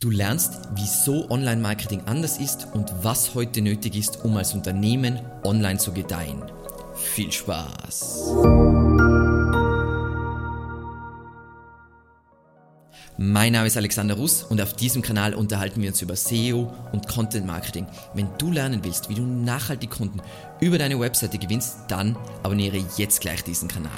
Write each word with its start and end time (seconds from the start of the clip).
Du 0.00 0.10
lernst, 0.10 0.60
wieso 0.76 1.28
Online-Marketing 1.28 2.02
anders 2.06 2.38
ist 2.38 2.68
und 2.72 2.92
was 3.02 3.34
heute 3.34 3.60
nötig 3.60 3.96
ist, 3.96 4.24
um 4.24 4.36
als 4.36 4.54
Unternehmen 4.54 5.18
online 5.42 5.78
zu 5.78 5.92
gedeihen. 5.92 6.40
Viel 6.94 7.32
Spaß! 7.32 8.32
Mein 13.16 13.52
Name 13.54 13.66
ist 13.66 13.76
Alexander 13.76 14.14
Russ 14.14 14.44
und 14.44 14.60
auf 14.60 14.74
diesem 14.74 15.02
Kanal 15.02 15.34
unterhalten 15.34 15.82
wir 15.82 15.88
uns 15.88 16.00
über 16.00 16.14
SEO 16.14 16.72
und 16.92 17.08
Content 17.08 17.44
Marketing. 17.44 17.84
Wenn 18.14 18.28
du 18.38 18.52
lernen 18.52 18.84
willst, 18.84 19.08
wie 19.08 19.16
du 19.16 19.22
nachhaltig 19.22 19.90
Kunden 19.90 20.22
über 20.60 20.78
deine 20.78 21.00
Webseite 21.00 21.38
gewinnst, 21.38 21.78
dann 21.88 22.16
abonniere 22.44 22.80
jetzt 22.96 23.20
gleich 23.20 23.42
diesen 23.42 23.66
Kanal. 23.66 23.90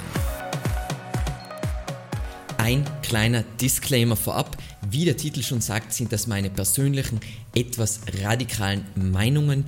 Ein 2.61 2.85
kleiner 3.01 3.43
Disclaimer 3.59 4.15
vorab. 4.15 4.55
Wie 4.87 5.03
der 5.03 5.17
Titel 5.17 5.41
schon 5.41 5.61
sagt, 5.61 5.93
sind 5.93 6.13
das 6.13 6.27
meine 6.27 6.51
persönlichen, 6.51 7.19
etwas 7.55 8.01
radikalen 8.21 8.85
Meinungen. 8.93 9.65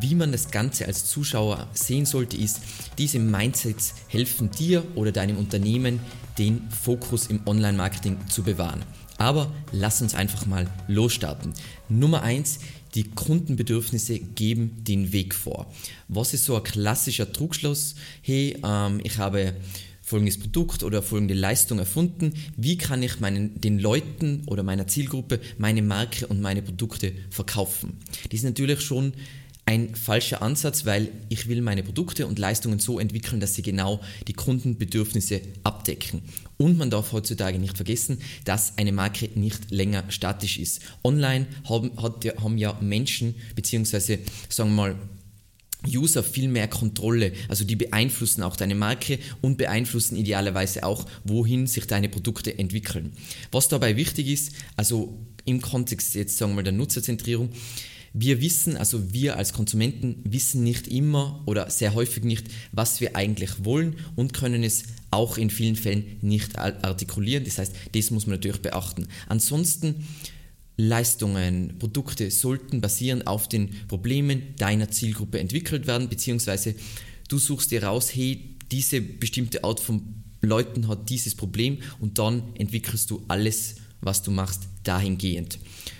Wie 0.00 0.14
man 0.14 0.30
das 0.30 0.52
Ganze 0.52 0.86
als 0.86 1.06
Zuschauer 1.06 1.66
sehen 1.72 2.06
sollte, 2.06 2.36
ist, 2.36 2.60
diese 2.98 3.18
Mindsets 3.18 3.94
helfen 4.06 4.48
dir 4.52 4.84
oder 4.94 5.10
deinem 5.10 5.38
Unternehmen, 5.38 5.98
den 6.38 6.70
Fokus 6.70 7.26
im 7.26 7.40
Online-Marketing 7.46 8.16
zu 8.28 8.44
bewahren. 8.44 8.84
Aber 9.18 9.52
lass 9.72 10.00
uns 10.00 10.14
einfach 10.14 10.46
mal 10.46 10.70
losstarten. 10.86 11.52
Nummer 11.88 12.22
eins: 12.22 12.60
die 12.94 13.10
Kundenbedürfnisse 13.10 14.20
geben 14.20 14.84
den 14.84 15.10
Weg 15.12 15.34
vor. 15.34 15.66
Was 16.06 16.32
ist 16.32 16.44
so 16.44 16.54
ein 16.54 16.62
klassischer 16.62 17.32
Trugschluss? 17.32 17.96
Hey, 18.22 18.56
ähm, 18.64 19.00
ich 19.02 19.18
habe 19.18 19.56
folgendes 20.06 20.38
Produkt 20.38 20.84
oder 20.84 21.02
folgende 21.02 21.34
Leistung 21.34 21.80
erfunden. 21.80 22.32
Wie 22.56 22.78
kann 22.78 23.02
ich 23.02 23.18
meinen, 23.18 23.60
den 23.60 23.80
Leuten 23.80 24.44
oder 24.46 24.62
meiner 24.62 24.86
Zielgruppe 24.86 25.40
meine 25.58 25.82
Marke 25.82 26.28
und 26.28 26.40
meine 26.40 26.62
Produkte 26.62 27.12
verkaufen? 27.28 27.98
Das 28.30 28.34
ist 28.34 28.44
natürlich 28.44 28.80
schon 28.80 29.14
ein 29.68 29.96
falscher 29.96 30.42
Ansatz, 30.42 30.86
weil 30.86 31.08
ich 31.28 31.48
will 31.48 31.60
meine 31.60 31.82
Produkte 31.82 32.28
und 32.28 32.38
Leistungen 32.38 32.78
so 32.78 33.00
entwickeln, 33.00 33.40
dass 33.40 33.54
sie 33.56 33.62
genau 33.62 34.00
die 34.28 34.32
Kundenbedürfnisse 34.32 35.40
abdecken. 35.64 36.22
Und 36.56 36.78
man 36.78 36.88
darf 36.88 37.10
heutzutage 37.10 37.58
nicht 37.58 37.76
vergessen, 37.76 38.18
dass 38.44 38.78
eine 38.78 38.92
Marke 38.92 39.28
nicht 39.34 39.72
länger 39.72 40.04
statisch 40.08 40.60
ist. 40.60 40.82
Online 41.02 41.48
haben, 41.68 41.90
hat, 42.00 42.24
haben 42.40 42.58
ja 42.58 42.78
Menschen, 42.80 43.34
beziehungsweise 43.56 44.20
sagen 44.48 44.70
wir 44.70 44.76
mal 44.76 44.96
User 45.86 46.22
viel 46.22 46.48
mehr 46.48 46.68
Kontrolle. 46.68 47.32
Also 47.48 47.64
die 47.64 47.76
beeinflussen 47.76 48.42
auch 48.42 48.56
deine 48.56 48.74
Marke 48.74 49.18
und 49.40 49.58
beeinflussen 49.58 50.16
idealerweise 50.16 50.84
auch, 50.84 51.06
wohin 51.24 51.66
sich 51.66 51.86
deine 51.86 52.08
Produkte 52.08 52.58
entwickeln. 52.58 53.12
Was 53.52 53.68
dabei 53.68 53.96
wichtig 53.96 54.28
ist, 54.28 54.52
also 54.76 55.18
im 55.44 55.60
Kontext 55.60 56.14
jetzt 56.14 56.36
sagen 56.36 56.56
wir 56.56 56.62
der 56.62 56.72
Nutzerzentrierung, 56.72 57.50
wir 58.18 58.40
wissen, 58.40 58.78
also 58.78 59.12
wir 59.12 59.36
als 59.36 59.52
Konsumenten 59.52 60.22
wissen 60.24 60.64
nicht 60.64 60.88
immer 60.88 61.42
oder 61.44 61.68
sehr 61.68 61.92
häufig 61.92 62.24
nicht, 62.24 62.46
was 62.72 63.02
wir 63.02 63.14
eigentlich 63.14 63.64
wollen 63.64 63.96
und 64.16 64.32
können 64.32 64.64
es 64.64 64.84
auch 65.10 65.36
in 65.36 65.50
vielen 65.50 65.76
Fällen 65.76 66.16
nicht 66.22 66.58
artikulieren. 66.58 67.44
Das 67.44 67.58
heißt, 67.58 67.74
das 67.94 68.10
muss 68.10 68.26
man 68.26 68.36
natürlich 68.36 68.62
beachten. 68.62 69.08
Ansonsten 69.28 70.06
Leistungen, 70.76 71.78
Produkte 71.78 72.30
sollten 72.30 72.80
basieren 72.80 73.26
auf 73.26 73.48
den 73.48 73.70
Problemen 73.88 74.54
deiner 74.56 74.90
Zielgruppe 74.90 75.40
entwickelt 75.40 75.86
werden, 75.86 76.08
beziehungsweise 76.08 76.74
du 77.28 77.38
suchst 77.38 77.70
dir 77.70 77.84
raus, 77.84 78.14
hey, 78.14 78.56
diese 78.70 79.00
bestimmte 79.00 79.64
Art 79.64 79.80
von 79.80 80.02
Leuten 80.42 80.88
hat 80.88 81.08
dieses 81.08 81.34
Problem 81.34 81.78
und 82.00 82.18
dann 82.18 82.54
entwickelst 82.56 83.10
du 83.10 83.24
alles, 83.28 83.76
was 84.00 84.22
du 84.22 84.30
machst, 84.30 84.68
dahingehend. 84.84 85.58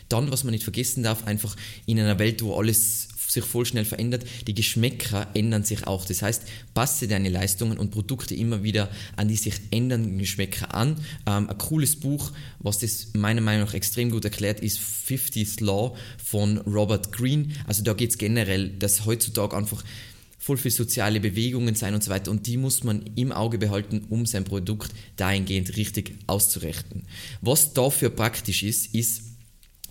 Dann, 0.08 0.30
was 0.30 0.44
man 0.44 0.52
nicht 0.52 0.64
vergessen 0.64 1.02
darf, 1.02 1.26
einfach 1.26 1.56
in 1.86 1.98
einer 1.98 2.18
Welt, 2.18 2.42
wo 2.42 2.54
alles 2.56 3.08
sich 3.36 3.44
voll 3.44 3.64
schnell 3.64 3.84
verändert, 3.84 4.26
die 4.46 4.54
Geschmäcker 4.54 5.28
ändern 5.34 5.64
sich 5.64 5.86
auch. 5.86 6.04
Das 6.04 6.22
heißt, 6.22 6.42
passe 6.74 7.06
deine 7.08 7.28
Leistungen 7.28 7.78
und 7.78 7.90
Produkte 7.90 8.34
immer 8.34 8.62
wieder 8.62 8.90
an 9.16 9.28
die 9.28 9.36
sich 9.36 9.54
ändernden 9.70 10.18
Geschmäcker 10.18 10.74
an. 10.74 10.96
Ähm, 11.26 11.48
ein 11.48 11.58
cooles 11.58 11.96
Buch, 11.96 12.32
was 12.58 12.78
das 12.78 13.08
meiner 13.14 13.40
Meinung 13.40 13.66
nach 13.66 13.74
extrem 13.74 14.10
gut 14.10 14.24
erklärt, 14.24 14.60
ist 14.60 14.78
50th 14.78 15.62
Law 15.62 15.96
von 16.22 16.58
Robert 16.58 17.12
Greene. 17.12 17.48
Also 17.66 17.82
da 17.82 17.92
geht 17.92 18.10
es 18.10 18.18
generell, 18.18 18.70
dass 18.70 19.06
heutzutage 19.06 19.56
einfach 19.56 19.84
voll 20.38 20.56
viel 20.56 20.70
soziale 20.70 21.18
Bewegungen 21.18 21.74
sein 21.74 21.94
und 21.94 22.04
so 22.04 22.10
weiter 22.10 22.30
und 22.30 22.46
die 22.46 22.56
muss 22.56 22.84
man 22.84 23.02
im 23.16 23.32
Auge 23.32 23.58
behalten, 23.58 24.06
um 24.10 24.26
sein 24.26 24.44
Produkt 24.44 24.92
dahingehend 25.16 25.76
richtig 25.76 26.14
auszurechnen. 26.28 27.02
Was 27.40 27.74
dafür 27.74 28.10
praktisch 28.10 28.62
ist, 28.62 28.94
ist 28.94 29.22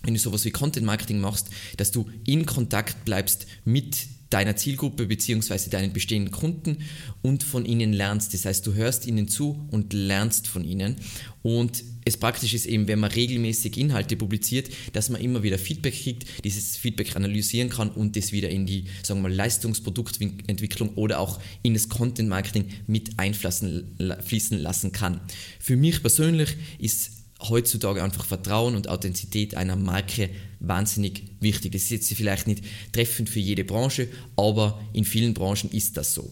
wenn 0.02 0.14
du 0.14 0.20
sowas 0.20 0.44
wie 0.44 0.50
Content 0.50 0.86
Marketing 0.86 1.20
machst, 1.20 1.48
dass 1.76 1.90
du 1.90 2.08
in 2.24 2.46
Kontakt 2.46 3.04
bleibst 3.04 3.46
mit 3.64 4.06
deiner 4.30 4.56
Zielgruppe 4.56 5.06
bzw. 5.06 5.70
deinen 5.70 5.92
bestehenden 5.92 6.32
Kunden 6.32 6.78
und 7.22 7.42
von 7.42 7.64
ihnen 7.64 7.92
lernst. 7.92 8.34
Das 8.34 8.44
heißt, 8.44 8.66
du 8.66 8.74
hörst 8.74 9.06
ihnen 9.06 9.28
zu 9.28 9.66
und 9.70 9.92
lernst 9.92 10.48
von 10.48 10.64
ihnen. 10.64 10.96
Und 11.42 11.84
es 12.04 12.16
praktisch 12.16 12.54
ist 12.54 12.66
eben, 12.66 12.88
wenn 12.88 12.98
man 12.98 13.10
regelmäßig 13.10 13.76
Inhalte 13.76 14.16
publiziert, 14.16 14.68
dass 14.92 15.10
man 15.10 15.20
immer 15.20 15.42
wieder 15.42 15.58
Feedback 15.58 15.94
kriegt, 15.94 16.44
dieses 16.44 16.76
Feedback 16.76 17.14
analysieren 17.14 17.68
kann 17.68 17.90
und 17.90 18.16
das 18.16 18.32
wieder 18.32 18.48
in 18.48 18.66
die, 18.66 18.86
sagen 19.02 19.22
wir 19.22 19.28
Leistungsproduktentwicklung 19.28 20.90
oder 20.94 21.20
auch 21.20 21.40
in 21.62 21.74
das 21.74 21.88
Content 21.88 22.28
Marketing 22.28 22.66
mit 22.86 23.18
einfließen 23.18 24.58
lassen 24.58 24.92
kann. 24.92 25.20
Für 25.60 25.76
mich 25.76 26.00
persönlich 26.00 26.56
ist 26.78 27.12
heutzutage 27.40 28.02
einfach 28.02 28.24
Vertrauen 28.24 28.76
und 28.76 28.88
Authentizität 28.88 29.54
einer 29.54 29.76
Marke 29.76 30.30
wahnsinnig 30.60 31.24
wichtig. 31.40 31.72
Das 31.72 31.82
ist 31.82 31.90
jetzt 31.90 32.12
vielleicht 32.12 32.46
nicht 32.46 32.64
treffend 32.92 33.28
für 33.28 33.40
jede 33.40 33.64
Branche, 33.64 34.08
aber 34.36 34.80
in 34.92 35.04
vielen 35.04 35.34
Branchen 35.34 35.70
ist 35.70 35.96
das 35.96 36.14
so. 36.14 36.30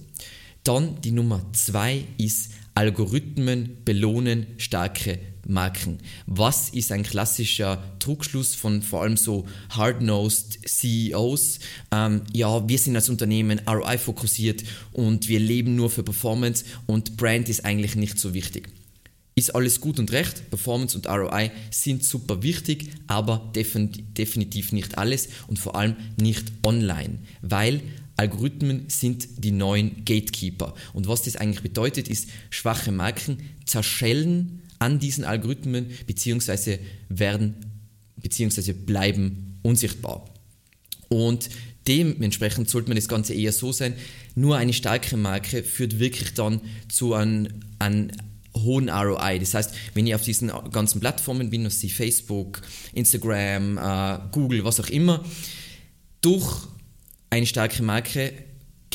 Dann 0.65 1.00
die 1.03 1.10
Nummer 1.10 1.44
zwei 1.53 2.04
ist 2.16 2.53
Algorithmen 2.75 3.76
belohnen 3.84 4.47
starke 4.56 5.19
Marken. 5.47 5.98
Was 6.26 6.70
ist 6.70 6.91
ein 6.91 7.03
klassischer 7.03 7.82
Trugschluss 7.98 8.54
von 8.54 8.81
vor 8.81 9.03
allem 9.03 9.19
so 9.19 9.47
hard-nosed 9.71 10.59
CEOs? 10.66 11.60
Ähm, 11.92 12.22
ja, 12.32 12.66
wir 12.66 12.78
sind 12.78 12.97
als 12.97 13.10
Unternehmen 13.10 13.60
ROI 13.69 13.98
fokussiert 13.98 14.65
und 14.92 15.28
wir 15.28 15.38
leben 15.38 15.76
nur 15.76 15.91
für 15.91 16.03
Performance 16.03 16.65
und 16.86 17.19
Brand 17.19 17.50
ist 17.50 17.65
eigentlich 17.65 17.94
nicht 17.94 18.19
so 18.19 18.32
wichtig 18.32 18.71
ist 19.34 19.55
alles 19.55 19.81
gut 19.81 19.99
und 19.99 20.12
recht. 20.12 20.50
Performance 20.50 20.97
und 20.97 21.09
ROI 21.09 21.50
sind 21.71 22.05
super 22.05 22.43
wichtig, 22.43 22.91
aber 23.06 23.50
definitiv 23.55 24.72
nicht 24.72 24.97
alles 24.99 25.28
und 25.49 25.59
vor 25.59 25.77
allem 25.77 25.97
nicht 26.17 26.53
online, 26.65 27.19
weil 27.43 27.81
Algorithmen 28.17 28.84
sind 28.89 29.45
die 29.45 29.50
neuen 29.50 30.05
Gatekeeper. 30.05 30.75
Und 30.93 31.09
was 31.09 31.22
das 31.22 31.37
eigentlich 31.37 31.62
bedeutet, 31.62 32.09
ist, 32.09 32.28
schwache 32.50 32.93
Marken 32.93 33.39
zerschellen 33.67 34.62
an 34.78 35.00
diesen 35.00 35.25
Algorithmen 35.25 35.87
beziehungsweise 36.06 36.78
werden 37.09 37.56
beziehungsweise 38.16 38.72
bleiben 38.72 39.59
unsichtbar. 39.62 40.25
Und 41.09 41.51
dementsprechend 41.87 42.71
sollte 42.71 42.89
man 42.89 42.97
das 42.97 43.09
Ganze 43.09 43.34
eher 43.34 43.53
so 43.53 43.72
sein, 43.72 43.95
nur 44.34 44.56
eine 44.56 44.72
starke 44.72 45.16
Marke 45.16 45.62
führt 45.62 45.99
wirklich 45.99 46.34
dann 46.34 46.61
zu 46.89 47.15
einem, 47.15 47.49
einem 47.78 48.11
hohen 48.56 48.88
ROI. 48.88 49.38
Das 49.38 49.54
heißt, 49.54 49.75
wenn 49.94 50.06
ich 50.06 50.15
auf 50.15 50.22
diesen 50.22 50.53
ganzen 50.70 51.00
Plattformen 51.00 51.50
bin, 51.50 51.69
sie 51.70 51.91
Facebook, 51.91 52.60
Instagram, 52.92 53.78
äh, 53.78 54.19
Google, 54.32 54.65
was 54.65 54.81
auch 54.81 54.88
immer, 54.88 55.25
durch 56.20 56.69
eine 57.31 57.47
starke 57.47 57.82
Marke 57.82 58.32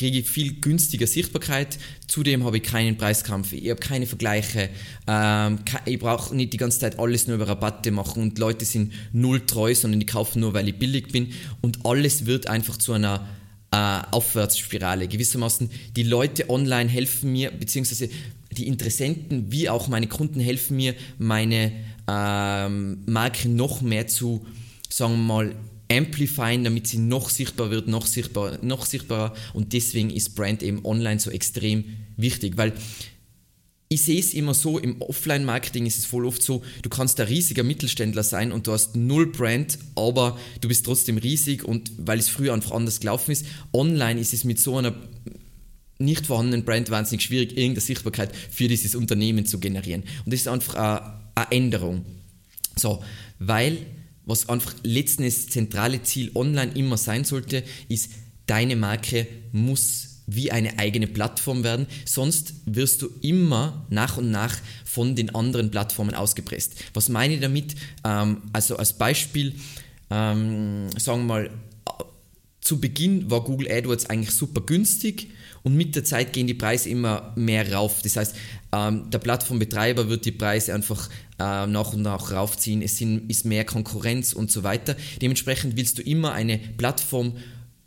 kriege 0.00 0.20
ich 0.20 0.30
viel 0.30 0.60
günstiger 0.60 1.06
Sichtbarkeit. 1.06 1.78
Zudem 2.06 2.44
habe 2.44 2.56
ich 2.56 2.62
keinen 2.62 2.96
Preiskampf, 2.96 3.52
ich 3.52 3.68
habe 3.68 3.80
keine 3.80 4.06
Vergleiche, 4.06 4.70
ähm, 5.06 5.58
ich 5.84 5.98
brauche 5.98 6.34
nicht 6.34 6.54
die 6.54 6.56
ganze 6.56 6.78
Zeit 6.78 6.98
alles 6.98 7.26
nur 7.26 7.36
über 7.36 7.48
Rabatte 7.48 7.90
machen 7.90 8.22
und 8.22 8.38
Leute 8.38 8.64
sind 8.64 8.94
null 9.12 9.44
treu, 9.44 9.74
sondern 9.74 10.00
die 10.00 10.06
kaufen 10.06 10.40
nur, 10.40 10.54
weil 10.54 10.66
ich 10.68 10.78
billig 10.78 11.08
bin 11.08 11.34
und 11.60 11.84
alles 11.84 12.24
wird 12.24 12.46
einfach 12.46 12.78
zu 12.78 12.94
einer 12.94 13.28
äh, 13.72 14.00
Aufwärtsspirale. 14.10 15.06
Gewissermaßen, 15.06 15.70
die 15.94 16.02
Leute 16.02 16.48
online 16.48 16.88
helfen 16.88 17.32
mir, 17.32 17.50
beziehungsweise 17.50 18.08
die 18.52 18.66
Interessenten 18.66 19.52
wie 19.52 19.68
auch 19.68 19.88
meine 19.88 20.06
Kunden 20.06 20.40
helfen 20.40 20.76
mir, 20.76 20.94
meine 21.18 21.72
ähm, 22.08 23.02
Marke 23.06 23.48
noch 23.48 23.80
mehr 23.80 24.06
zu, 24.06 24.46
sagen 24.88 25.14
wir 25.14 25.34
mal, 25.34 25.54
amplifieren, 25.90 26.64
damit 26.64 26.86
sie 26.86 26.98
noch 26.98 27.30
sichtbar 27.30 27.70
wird, 27.70 27.88
noch 27.88 28.06
sichtbar, 28.06 28.58
noch 28.62 28.86
sichtbarer. 28.86 29.34
Und 29.54 29.72
deswegen 29.72 30.10
ist 30.10 30.34
Brand 30.34 30.62
eben 30.62 30.84
online 30.84 31.20
so 31.20 31.30
extrem 31.30 31.84
wichtig, 32.16 32.56
weil 32.56 32.72
ich 33.92 34.02
sehe 34.02 34.20
es 34.20 34.34
immer 34.34 34.54
so, 34.54 34.78
im 34.78 35.02
Offline-Marketing 35.02 35.84
ist 35.84 35.98
es 35.98 36.04
voll 36.04 36.24
oft 36.24 36.40
so, 36.40 36.62
du 36.82 36.88
kannst 36.88 37.18
ein 37.18 37.26
riesiger 37.26 37.64
Mittelständler 37.64 38.22
sein 38.22 38.52
und 38.52 38.68
du 38.68 38.72
hast 38.72 38.94
null 38.94 39.26
Brand, 39.26 39.80
aber 39.96 40.38
du 40.60 40.68
bist 40.68 40.86
trotzdem 40.86 41.18
riesig 41.18 41.64
und 41.64 41.90
weil 41.98 42.20
es 42.20 42.28
früher 42.28 42.54
einfach 42.54 42.70
anders 42.70 43.00
gelaufen 43.00 43.32
ist. 43.32 43.46
Online 43.72 44.20
ist 44.20 44.32
es 44.32 44.44
mit 44.44 44.60
so 44.60 44.76
einer 44.76 44.94
nicht 46.00 46.26
vorhandenen 46.26 46.64
Brand 46.64 46.90
wahnsinnig 46.90 47.22
schwierig, 47.22 47.50
irgendeine 47.50 47.80
Sichtbarkeit 47.80 48.34
für 48.34 48.68
dieses 48.68 48.94
Unternehmen 48.94 49.46
zu 49.46 49.60
generieren. 49.60 50.02
Und 50.24 50.32
das 50.32 50.40
ist 50.40 50.48
einfach 50.48 50.74
eine, 50.74 51.20
eine 51.34 51.52
Änderung. 51.52 52.04
So, 52.76 53.02
weil 53.38 53.78
was 54.24 54.48
einfach 54.48 54.74
letztendlich 54.82 55.34
das 55.34 55.46
zentrale 55.48 56.02
Ziel 56.02 56.30
online 56.34 56.72
immer 56.74 56.96
sein 56.96 57.24
sollte, 57.24 57.64
ist, 57.88 58.10
deine 58.46 58.76
Marke 58.76 59.26
muss 59.52 60.10
wie 60.26 60.52
eine 60.52 60.78
eigene 60.78 61.08
Plattform 61.08 61.64
werden, 61.64 61.86
sonst 62.04 62.54
wirst 62.64 63.02
du 63.02 63.10
immer 63.20 63.86
nach 63.90 64.16
und 64.16 64.30
nach 64.30 64.56
von 64.84 65.16
den 65.16 65.34
anderen 65.34 65.70
Plattformen 65.70 66.14
ausgepresst. 66.14 66.76
Was 66.94 67.08
meine 67.08 67.34
ich 67.34 67.40
damit? 67.40 67.74
Ähm, 68.04 68.42
also 68.52 68.76
als 68.76 68.96
Beispiel, 68.96 69.54
ähm, 70.10 70.88
sagen 70.96 71.22
wir 71.22 71.26
mal, 71.26 71.50
zu 72.60 72.78
Beginn 72.78 73.30
war 73.30 73.42
Google 73.42 73.70
AdWords 73.70 74.06
eigentlich 74.06 74.30
super 74.30 74.60
günstig 74.60 75.30
und 75.62 75.76
mit 75.76 75.94
der 75.94 76.04
Zeit 76.04 76.32
gehen 76.32 76.46
die 76.46 76.54
Preise 76.54 76.88
immer 76.88 77.32
mehr 77.36 77.72
rauf. 77.72 78.00
Das 78.02 78.16
heißt, 78.16 78.34
ähm, 78.72 79.10
der 79.10 79.18
Plattformbetreiber 79.18 80.08
wird 80.08 80.24
die 80.24 80.32
Preise 80.32 80.74
einfach 80.74 81.08
äh, 81.38 81.66
nach 81.66 81.92
und 81.92 82.02
nach 82.02 82.32
raufziehen. 82.32 82.82
Es 82.82 82.96
sind, 82.96 83.30
ist 83.30 83.44
mehr 83.44 83.64
Konkurrenz 83.64 84.32
und 84.32 84.50
so 84.50 84.62
weiter. 84.62 84.96
Dementsprechend 85.20 85.76
willst 85.76 85.98
du 85.98 86.02
immer 86.02 86.32
eine 86.32 86.58
Plattform 86.58 87.34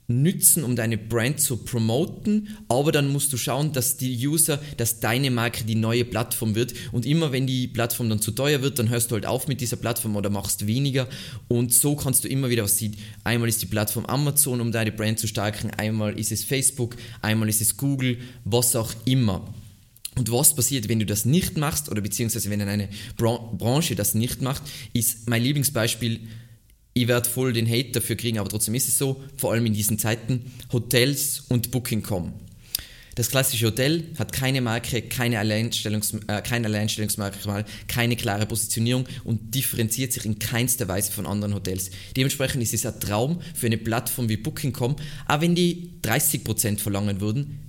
nützen, 0.08 0.64
um 0.64 0.76
deine 0.76 0.98
Brand 0.98 1.40
zu 1.40 1.58
promoten, 1.58 2.50
aber 2.68 2.92
dann 2.92 3.12
musst 3.12 3.32
du 3.32 3.38
schauen, 3.38 3.72
dass 3.72 3.98
die 3.98 4.28
User, 4.28 4.60
dass 4.78 5.00
deine 5.00 5.32
Marke 5.32 5.64
die 5.64 5.76
neue 5.76 6.06
Plattform 6.06 6.56
wird 6.56 6.74
und 6.92 7.06
immer 7.06 7.32
wenn 7.32 7.48
die 7.48 7.68
Plattform 7.68 8.10
dann 8.10 8.20
zu 8.20 8.32
teuer 8.32 8.62
wird, 8.62 8.80
dann 8.80 8.90
hörst 8.90 9.12
du 9.12 9.16
halt 9.16 9.26
auf 9.26 9.48
mit 9.48 9.62
dieser 9.62 9.78
Plattform 9.78 10.16
oder 10.16 10.30
machst 10.30 10.68
weniger 10.68 11.08
und 11.48 11.74
so 11.74 11.96
kannst 11.96 12.24
du 12.24 12.28
immer 12.28 12.50
wieder 12.50 12.64
was 12.64 12.78
sehen. 12.78 12.96
Einmal 13.24 13.50
ist 13.50 13.62
die 13.62 13.68
Plattform 13.68 14.06
Amazon, 14.06 14.62
um 14.62 14.72
deine 14.72 14.92
Brand 14.92 15.20
zu 15.20 15.28
stärken, 15.28 15.72
einmal 15.72 16.20
ist 16.20 16.32
es 16.32 16.44
Facebook, 16.44 16.96
einmal 17.22 17.48
ist 17.50 17.62
es 17.62 17.78
Google, 17.78 18.18
was 18.44 18.76
auch 18.76 18.92
immer. 19.06 19.54
Und 20.16 20.32
was 20.32 20.56
passiert, 20.56 20.90
wenn 20.90 21.00
du 21.00 21.06
das 21.06 21.26
nicht 21.26 21.58
machst 21.58 21.90
oder 21.90 22.02
beziehungsweise 22.02 22.50
wenn 22.50 22.62
eine 22.62 22.90
Branche 23.18 23.96
das 23.96 24.14
nicht 24.14 24.42
macht, 24.42 24.62
ist 24.94 25.28
mein 25.28 25.42
Lieblingsbeispiel 25.42 26.20
ich 26.94 27.08
werde 27.08 27.30
voll 27.30 27.54
den 27.54 27.68
Hate 27.68 27.92
dafür 27.92 28.16
kriegen, 28.16 28.40
aber 28.40 28.50
trotzdem 28.50 28.76
ist 28.76 28.88
es 28.88 28.98
so, 28.98 29.24
vor 29.38 29.52
allem 29.52 29.66
in 29.66 29.74
diesen 29.74 29.98
Zeiten, 29.98 30.52
Hotels 30.72 31.44
und 31.50 31.72
Booking.com. 31.72 32.34
Das 33.16 33.30
klassische 33.30 33.68
Hotel 33.68 34.06
hat 34.18 34.34
keine 34.34 34.62
Marke, 34.62 35.04
keine, 35.04 35.38
Alleinstellungs 35.38 36.16
äh, 36.28 36.42
kein 36.42 36.66
Alleinstellungsmerkmal, 36.66 37.64
keine 37.88 38.16
klare 38.16 38.48
Positionierung 38.48 39.06
und 39.24 39.54
differenziert 39.54 40.14
sich 40.14 40.26
in 40.26 40.40
keinster 40.40 40.88
Weise 40.88 41.12
von 41.12 41.28
anderen 41.28 41.54
Hotels. 41.54 41.92
Dementsprechend 42.18 42.64
ist 42.64 42.74
es 42.74 42.88
ein 42.88 43.00
Traum 43.00 43.40
für 43.54 43.68
eine 43.68 43.78
Plattform 43.78 44.30
wie 44.30 44.38
Booking.com, 44.38 44.96
auch 45.28 45.42
wenn 45.42 45.54
die 45.54 45.92
30% 46.02 46.80
verlangen 46.80 47.22
würden, 47.22 47.60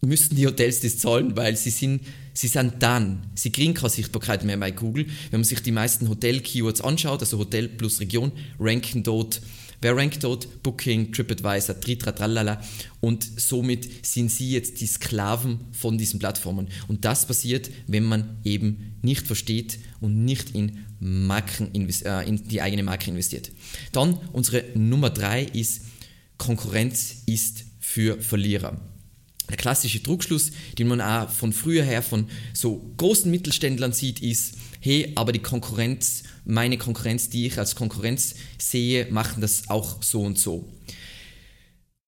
müssten 0.00 0.34
die 0.34 0.46
Hotels 0.46 0.80
das 0.80 0.98
zahlen, 0.98 1.36
weil 1.36 1.56
sie 1.56 1.70
sind, 1.70 2.02
sie 2.32 2.48
sind 2.48 2.74
dann, 2.82 3.26
sie 3.34 3.50
kriegen 3.50 3.74
keine 3.74 3.90
Sichtbarkeit 3.90 4.44
mehr 4.44 4.56
bei 4.56 4.70
Google. 4.70 5.06
Wenn 5.30 5.40
man 5.40 5.44
sich 5.44 5.62
die 5.62 5.72
meisten 5.72 6.08
Hotel-Keywords 6.08 6.80
anschaut, 6.80 7.20
also 7.20 7.38
Hotel 7.38 7.68
plus 7.68 8.00
Region, 8.00 8.32
ranken 8.58 9.02
dort, 9.02 9.40
wer 9.80 9.96
rankt 9.96 10.22
dort? 10.24 10.62
Booking, 10.62 11.12
TripAdvisor, 11.12 11.80
Tritra, 11.80 12.12
tralala 12.12 12.60
und 13.00 13.26
somit 13.36 14.06
sind 14.06 14.30
sie 14.30 14.50
jetzt 14.50 14.80
die 14.80 14.86
Sklaven 14.86 15.60
von 15.72 15.98
diesen 15.98 16.18
Plattformen. 16.18 16.68
Und 16.88 17.04
das 17.04 17.26
passiert, 17.26 17.70
wenn 17.86 18.04
man 18.04 18.38
eben 18.44 18.98
nicht 19.02 19.26
versteht 19.26 19.78
und 20.00 20.24
nicht 20.24 20.54
in 20.54 20.84
Marken, 21.00 21.74
äh, 21.74 22.28
in 22.28 22.48
die 22.48 22.60
eigene 22.60 22.82
Marke 22.82 23.10
investiert. 23.10 23.50
Dann 23.92 24.18
unsere 24.32 24.64
Nummer 24.74 25.10
drei 25.10 25.44
ist, 25.44 25.82
Konkurrenz 26.36 27.22
ist 27.26 27.64
für 27.80 28.20
Verlierer 28.20 28.80
der 29.50 29.58
klassische 29.58 30.02
Trugschluss, 30.02 30.52
den 30.78 30.88
man 30.88 31.00
auch 31.00 31.28
von 31.30 31.52
früher 31.52 31.84
her 31.84 32.02
von 32.02 32.28
so 32.54 32.92
großen 32.96 33.30
Mittelständlern 33.30 33.92
sieht, 33.92 34.20
ist, 34.20 34.54
hey, 34.80 35.12
aber 35.14 35.32
die 35.32 35.40
Konkurrenz, 35.40 36.22
meine 36.44 36.78
Konkurrenz, 36.78 37.28
die 37.28 37.46
ich 37.46 37.58
als 37.58 37.74
Konkurrenz 37.74 38.34
sehe, 38.58 39.06
machen 39.10 39.40
das 39.40 39.68
auch 39.68 40.02
so 40.02 40.22
und 40.22 40.38
so. 40.38 40.68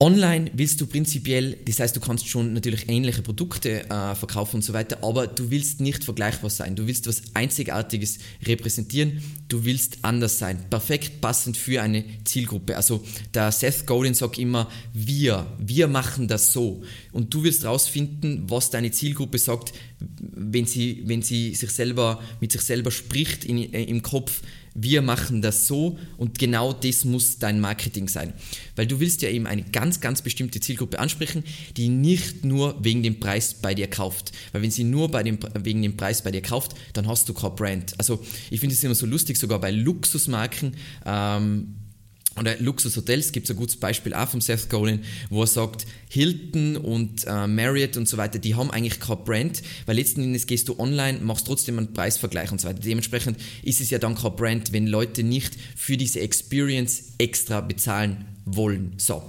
Online 0.02 0.50
willst 0.54 0.80
du 0.80 0.88
prinzipiell, 0.88 1.58
das 1.64 1.78
heißt, 1.78 1.94
du 1.94 2.00
kannst 2.00 2.26
schon 2.26 2.54
natürlich 2.54 2.88
ähnliche 2.88 3.22
Produkte 3.22 3.88
äh, 3.88 4.16
verkaufen 4.16 4.56
und 4.56 4.62
so 4.62 4.72
weiter, 4.72 4.98
aber 5.04 5.28
du 5.28 5.52
willst 5.52 5.80
nicht 5.80 6.02
vergleichbar 6.02 6.50
sein. 6.50 6.74
Du 6.74 6.88
willst 6.88 7.06
was 7.06 7.22
Einzigartiges 7.34 8.18
repräsentieren. 8.44 9.22
Du 9.46 9.64
willst 9.64 9.98
anders 10.02 10.40
sein. 10.40 10.58
Perfekt 10.70 11.20
passend 11.20 11.56
für 11.56 11.80
eine 11.80 12.04
Zielgruppe. 12.24 12.76
Also 12.76 13.04
der 13.32 13.52
Seth 13.52 13.86
Godin 13.86 14.14
sagt 14.14 14.38
immer, 14.38 14.68
wir, 14.92 15.46
wir 15.60 15.86
machen 15.86 16.26
das 16.26 16.52
so. 16.52 16.82
Und 17.12 17.32
du 17.32 17.44
willst 17.44 17.62
herausfinden, 17.62 18.46
was 18.48 18.70
deine 18.70 18.90
Zielgruppe 18.90 19.38
sagt, 19.38 19.72
wenn 20.00 20.66
sie, 20.66 21.04
wenn 21.06 21.22
sie 21.22 21.54
sich 21.54 21.70
selber, 21.70 22.20
mit 22.40 22.50
sich 22.50 22.62
selber 22.62 22.90
spricht 22.90 23.44
in, 23.44 23.72
äh, 23.72 23.84
im 23.84 24.02
Kopf, 24.02 24.42
wir 24.74 25.02
machen 25.02 25.42
das 25.42 25.66
so 25.66 25.98
und 26.16 26.38
genau 26.38 26.72
das 26.72 27.04
muss 27.04 27.38
dein 27.38 27.60
Marketing 27.60 28.08
sein. 28.08 28.32
Weil 28.76 28.86
du 28.86 29.00
willst 29.00 29.22
ja 29.22 29.28
eben 29.28 29.46
eine 29.46 29.62
ganz, 29.62 30.00
ganz 30.00 30.22
bestimmte 30.22 30.60
Zielgruppe 30.60 30.98
ansprechen, 30.98 31.44
die 31.76 31.88
nicht 31.88 32.44
nur 32.44 32.82
wegen 32.82 33.02
dem 33.02 33.20
Preis 33.20 33.54
bei 33.54 33.74
dir 33.74 33.88
kauft. 33.88 34.32
Weil 34.52 34.62
wenn 34.62 34.70
sie 34.70 34.84
nur 34.84 35.10
bei 35.10 35.22
dem, 35.22 35.38
wegen 35.62 35.82
dem 35.82 35.96
Preis 35.96 36.22
bei 36.22 36.30
dir 36.30 36.42
kauft, 36.42 36.74
dann 36.94 37.06
hast 37.06 37.28
du 37.28 37.34
kein 37.34 37.54
Brand. 37.54 37.94
Also 37.98 38.24
ich 38.50 38.60
finde 38.60 38.74
es 38.74 38.82
immer 38.82 38.94
so 38.94 39.06
lustig, 39.06 39.36
sogar 39.36 39.60
bei 39.60 39.70
Luxusmarken, 39.70 40.76
ähm, 41.04 41.74
oder 42.38 42.56
Luxushotels 42.58 43.32
gibt 43.32 43.44
es 43.44 43.50
ein 43.50 43.56
gutes 43.56 43.76
Beispiel 43.76 44.14
auch 44.14 44.28
vom 44.28 44.40
Seth 44.40 44.70
Godin, 44.70 45.00
wo 45.30 45.42
er 45.42 45.46
sagt, 45.46 45.86
Hilton 46.08 46.76
und 46.76 47.26
äh, 47.26 47.46
Marriott 47.46 47.96
und 47.96 48.08
so 48.08 48.16
weiter, 48.16 48.38
die 48.38 48.54
haben 48.54 48.70
eigentlich 48.70 49.00
kein 49.00 49.22
Brand, 49.24 49.62
weil 49.86 49.96
letzten 49.96 50.22
Endes 50.22 50.46
gehst 50.46 50.68
du 50.68 50.78
online, 50.78 51.20
machst 51.20 51.46
trotzdem 51.46 51.78
einen 51.78 51.92
Preisvergleich 51.92 52.52
und 52.52 52.60
so 52.60 52.68
weiter. 52.68 52.80
Dementsprechend 52.80 53.38
ist 53.62 53.80
es 53.80 53.90
ja 53.90 53.98
dann 53.98 54.14
kein 54.14 54.36
Brand, 54.36 54.72
wenn 54.72 54.86
Leute 54.86 55.22
nicht 55.22 55.56
für 55.76 55.96
diese 55.96 56.20
Experience 56.20 57.12
extra 57.18 57.60
bezahlen 57.60 58.24
wollen. 58.44 58.94
So. 58.96 59.22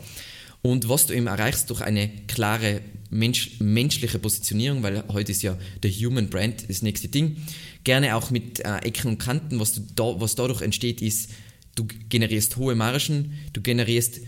Und 0.61 0.87
was 0.87 1.07
du 1.07 1.13
eben 1.13 1.27
erreichst 1.27 1.69
durch 1.69 1.81
eine 1.81 2.09
klare 2.27 2.81
Mensch, 3.09 3.59
menschliche 3.59 4.17
Positionierung, 4.17 4.81
weil 4.81 5.03
heute 5.09 5.31
ist 5.31 5.43
ja 5.43 5.57
der 5.83 5.91
Human 5.91 6.29
Brand 6.29 6.69
das 6.69 6.81
nächste 6.81 7.09
Ding, 7.09 7.37
gerne 7.83 8.15
auch 8.15 8.31
mit 8.31 8.59
äh, 8.61 8.77
Ecken 8.77 9.09
und 9.09 9.17
Kanten, 9.19 9.59
was, 9.59 9.79
da, 9.95 10.19
was 10.19 10.35
dadurch 10.35 10.61
entsteht, 10.61 11.01
ist, 11.01 11.29
du 11.75 11.87
generierst 12.09 12.57
hohe 12.57 12.75
Margen, 12.75 13.33
du 13.53 13.61
generierst 13.61 14.21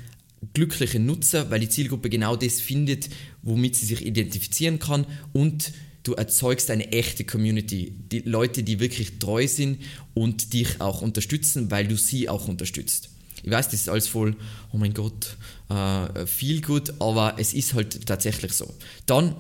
glückliche 0.53 0.99
Nutzer, 0.99 1.49
weil 1.49 1.59
die 1.59 1.69
Zielgruppe 1.69 2.09
genau 2.09 2.35
das 2.35 2.61
findet, 2.61 3.09
womit 3.41 3.75
sie 3.75 3.85
sich 3.85 4.05
identifizieren 4.05 4.79
kann 4.79 5.05
und 5.33 5.71
du 6.03 6.13
erzeugst 6.13 6.69
eine 6.69 6.91
echte 6.91 7.23
Community, 7.23 7.93
die 8.11 8.19
Leute, 8.19 8.63
die 8.63 8.79
wirklich 8.79 9.17
treu 9.17 9.47
sind 9.47 9.79
und 10.13 10.53
dich 10.53 10.79
auch 10.79 11.01
unterstützen, 11.01 11.71
weil 11.71 11.87
du 11.87 11.97
sie 11.97 12.29
auch 12.29 12.47
unterstützt. 12.47 13.09
Ich 13.43 13.51
weiß, 13.51 13.65
das 13.67 13.81
ist 13.81 13.89
alles 13.89 14.07
voll, 14.07 14.35
oh 14.71 14.77
mein 14.77 14.93
Gott, 14.93 15.37
äh, 15.69 16.25
viel 16.25 16.61
gut, 16.61 16.93
aber 16.99 17.35
es 17.37 17.53
ist 17.53 17.73
halt 17.73 18.05
tatsächlich 18.05 18.53
so. 18.53 18.73
Dann 19.05 19.35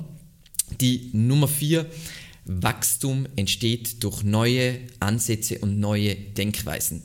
die 0.79 1.09
Nummer 1.13 1.47
vier 1.47 1.85
Wachstum 2.45 3.27
entsteht 3.35 4.03
durch 4.03 4.23
neue 4.23 4.79
Ansätze 4.99 5.59
und 5.59 5.79
neue 5.79 6.15
Denkweisen. 6.15 7.01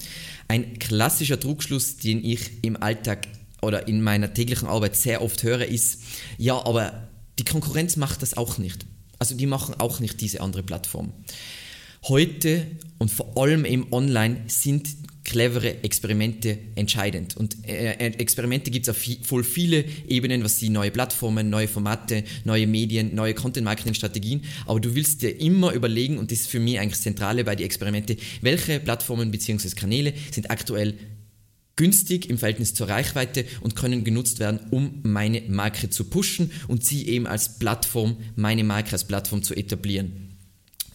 Ein 0.49 0.79
klassischer 0.79 1.41
Trugschluss, 1.41 1.97
den 1.97 2.25
ich 2.25 2.63
im 2.63 2.81
Alltag 2.83 3.27
oder 3.63 3.89
in 3.89 4.03
meiner 4.03 4.35
täglichen 4.35 4.69
Arbeit 4.69 4.97
sehr 4.97 5.23
oft 5.23 5.43
höre, 5.43 5.67
ist, 5.67 6.03
ja, 6.39 6.65
aber 6.65 7.09
die 7.39 7.45
Konkurrenz 7.45 7.97
macht 7.97 8.23
das 8.23 8.37
auch 8.37 8.59
nicht. 8.59 8.87
Also 9.19 9.35
die 9.35 9.47
machen 9.47 9.75
auch 9.79 10.01
nicht 10.01 10.21
diese 10.21 10.41
andere 10.41 10.63
Plattform. 10.63 11.13
Heute 12.05 12.67
und 12.99 13.11
vor 13.11 13.37
allem 13.37 13.65
im 13.65 13.93
Online 13.93 14.45
sind 14.47 14.89
clevere 15.31 15.85
Experimente 15.85 16.59
entscheidend. 16.75 17.37
Und 17.37 17.57
äh, 17.65 17.93
äh 17.93 18.07
Experimente 18.19 18.73
gibt 18.73 18.89
es 18.89 18.91
auf 18.91 18.99
voll 19.23 19.45
viele 19.45 19.85
Ebenen, 20.09 20.43
was 20.43 20.59
die 20.59 20.71
neue 20.71 20.91
Plattformen, 20.91 21.49
neue 21.49 21.69
Formate, 21.69 22.25
neue 22.45 22.67
Medien, 22.67 23.15
neue 23.15 23.33
Content-Marketing-Strategien. 23.35 24.43
Aber 24.67 24.81
du 24.81 24.97
willst 24.97 25.23
dir 25.23 25.41
immer 25.41 25.73
überlegen, 25.73 26.19
und 26.19 26.33
das 26.33 26.41
ist 26.41 26.49
für 26.49 26.59
mich 26.59 26.81
eigentlich 26.81 26.95
das 26.95 27.03
Zentrale 27.03 27.45
bei 27.45 27.55
den 27.55 27.65
Experimenten, 27.65 28.17
welche 28.41 28.81
Plattformen 28.81 29.31
bzw. 29.31 29.71
Kanäle 29.77 30.15
sind 30.33 30.51
aktuell 30.51 30.95
günstig 31.77 32.29
im 32.29 32.37
Verhältnis 32.37 32.75
zur 32.75 32.89
Reichweite 32.89 33.45
und 33.61 33.77
können 33.77 34.03
genutzt 34.03 34.41
werden, 34.41 34.59
um 34.71 34.99
meine 35.05 35.43
Marke 35.43 35.91
zu 35.91 36.05
pushen 36.05 36.51
und 36.67 36.85
sie 36.85 37.07
eben 37.07 37.29
als 37.29 37.61
Plattform, 37.61 38.17
meine 38.35 38.65
Marke 38.65 38.93
als 38.93 39.05
Plattform 39.05 39.45
zu 39.45 39.55
etablieren. 39.55 40.37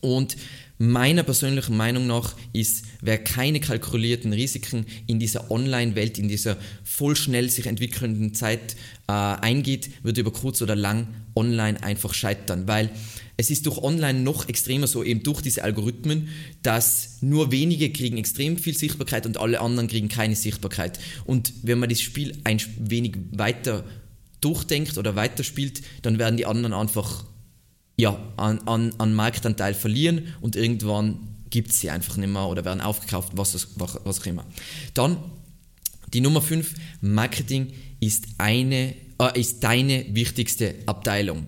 Und 0.01 0.35
Meiner 0.77 1.23
persönlichen 1.23 1.77
Meinung 1.77 2.05
nach 2.05 2.35
ist, 2.51 2.85
wer 3.01 3.17
keine 3.17 3.61
kalkulierten 3.61 4.33
Risiken 4.33 4.85
in 5.07 5.19
dieser 5.19 5.49
Online-Welt, 5.49 6.19
in 6.19 6.27
dieser 6.27 6.57
voll 6.83 7.15
schnell 7.15 7.49
sich 7.49 7.67
entwickelnden 7.67 8.33
Zeit 8.33 8.75
äh, 9.07 9.13
eingeht, 9.13 9.89
wird 10.03 10.17
über 10.17 10.33
kurz 10.33 10.61
oder 10.61 10.75
lang 10.75 11.07
online 11.33 11.81
einfach 11.81 12.13
scheitern, 12.13 12.67
weil 12.67 12.89
es 13.37 13.49
ist 13.49 13.65
durch 13.65 13.77
Online 13.77 14.19
noch 14.19 14.49
extremer 14.49 14.87
so, 14.87 15.03
eben 15.03 15.23
durch 15.23 15.41
diese 15.41 15.63
Algorithmen, 15.63 16.29
dass 16.61 17.17
nur 17.21 17.51
wenige 17.51 17.91
kriegen 17.91 18.17
extrem 18.17 18.57
viel 18.57 18.77
Sichtbarkeit 18.77 19.25
und 19.25 19.37
alle 19.37 19.61
anderen 19.61 19.87
kriegen 19.87 20.07
keine 20.07 20.35
Sichtbarkeit. 20.35 20.99
Und 21.25 21.53
wenn 21.63 21.79
man 21.79 21.89
das 21.89 22.01
Spiel 22.01 22.37
ein 22.43 22.61
wenig 22.79 23.15
weiter 23.31 23.83
durchdenkt 24.41 24.97
oder 24.97 25.15
weiterspielt, 25.15 25.81
dann 26.01 26.19
werden 26.19 26.37
die 26.37 26.45
anderen 26.45 26.73
einfach 26.73 27.25
ja, 27.97 28.17
an, 28.37 28.59
an, 28.67 28.93
an 28.97 29.13
Marktanteil 29.13 29.73
verlieren 29.73 30.33
und 30.41 30.55
irgendwann 30.55 31.19
gibt 31.49 31.71
es 31.71 31.79
sie 31.79 31.89
einfach 31.89 32.17
nicht 32.17 32.31
mehr 32.31 32.47
oder 32.47 32.65
werden 32.65 32.81
aufgekauft, 32.81 33.31
was, 33.35 33.53
was, 33.75 33.99
was 34.03 34.21
auch 34.21 34.25
immer. 34.25 34.45
Dann 34.93 35.17
die 36.13 36.21
Nummer 36.21 36.41
5, 36.41 36.73
Marketing 37.01 37.73
ist, 37.99 38.25
eine, 38.37 38.95
äh, 39.19 39.39
ist 39.39 39.63
deine 39.63 40.05
wichtigste 40.13 40.75
Abteilung. 40.85 41.47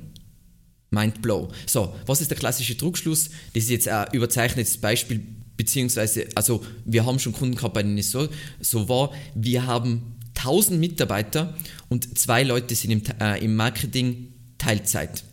Mind 0.90 1.22
blow. 1.22 1.52
So, 1.66 1.94
was 2.06 2.22
ist 2.22 2.32
der 2.32 2.38
klassische 2.38 2.76
Druckschluss? 2.76 3.30
Das 3.54 3.64
ist 3.64 3.70
jetzt 3.70 3.88
ein 3.88 4.08
überzeichnetes 4.14 4.78
Beispiel, 4.78 5.22
beziehungsweise, 5.58 6.28
also 6.36 6.64
wir 6.86 7.06
haben 7.06 7.20
schon 7.20 7.34
Kunden 7.34 7.56
gehabt, 7.56 7.74
bei 7.74 7.84
denen 7.84 7.98
es 7.98 8.12
so, 8.12 8.30
so 8.62 8.88
war. 8.88 9.12
Wir 9.36 9.66
haben 9.68 10.16
1000 10.38 10.80
Mitarbeiter 10.80 11.56
und 11.90 12.18
zwei 12.18 12.44
Leute 12.44 12.76
sind 12.76 12.92
im, 12.92 13.02
äh, 13.20 13.44
im 13.44 13.56
Marketing 13.56 14.34
Teilzeit. 14.58 15.24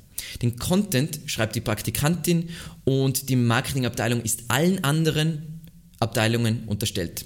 Den 0.42 0.56
Content 0.56 1.20
schreibt 1.26 1.56
die 1.56 1.60
Praktikantin 1.60 2.50
und 2.84 3.28
die 3.28 3.36
Marketingabteilung 3.36 4.22
ist 4.22 4.44
allen 4.48 4.82
anderen 4.84 5.62
Abteilungen 6.00 6.64
unterstellt. 6.66 7.24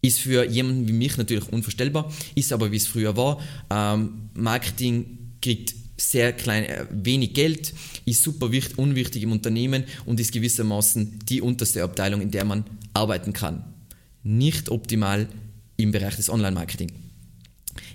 Ist 0.00 0.20
für 0.20 0.44
jemanden 0.44 0.86
wie 0.86 0.92
mich 0.92 1.16
natürlich 1.16 1.48
unvorstellbar, 1.48 2.12
ist 2.34 2.52
aber 2.52 2.70
wie 2.70 2.76
es 2.76 2.86
früher 2.86 3.16
war. 3.16 3.40
Ähm, 3.70 4.30
Marketing 4.34 5.36
kriegt 5.42 5.74
sehr 5.96 6.32
klein, 6.32 6.64
äh, 6.64 6.86
wenig 6.90 7.34
Geld, 7.34 7.74
ist 8.04 8.22
super 8.22 8.52
wichtig, 8.52 8.78
unwichtig 8.78 9.24
im 9.24 9.32
Unternehmen 9.32 9.84
und 10.06 10.20
ist 10.20 10.32
gewissermaßen 10.32 11.18
die 11.24 11.40
unterste 11.40 11.82
Abteilung, 11.82 12.20
in 12.20 12.30
der 12.30 12.44
man 12.44 12.64
arbeiten 12.94 13.32
kann. 13.32 13.64
Nicht 14.22 14.70
optimal 14.70 15.28
im 15.76 15.90
Bereich 15.90 16.16
des 16.16 16.30
Online-Marketing. 16.30 16.92